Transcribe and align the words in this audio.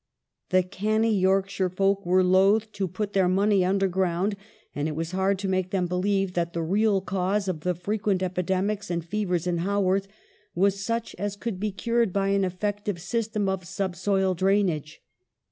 The 0.49 0.63
canny 0.63 1.15
Yorkshire 1.15 1.69
folk 1.69 2.07
were 2.07 2.23
loth 2.23 2.71
to 2.71 2.87
put 2.87 3.13
their 3.13 3.27
money 3.27 3.63
underground, 3.63 4.35
and 4.73 4.87
it 4.87 4.95
was 4.95 5.11
hard 5.11 5.37
to 5.37 5.47
make 5.47 5.69
them 5.69 5.85
believe 5.85 6.33
that 6.33 6.53
the 6.53 6.63
real 6.63 7.01
cause 7.01 7.47
of 7.47 7.59
the 7.59 7.75
frequent 7.75 8.23
epidemics 8.23 8.89
and 8.89 9.05
fevers 9.05 9.45
in 9.45 9.59
Haworth 9.59 10.07
was 10.55 10.83
such 10.83 11.13
as 11.19 11.35
could 11.35 11.59
be 11.59 11.71
cured 11.71 12.11
by 12.11 12.29
an 12.29 12.43
effective 12.43 12.99
system 12.99 13.47
of 13.47 13.67
subsoil 13.67 14.33
drainage. 14.33 15.03